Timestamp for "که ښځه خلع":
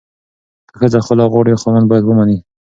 0.69-1.25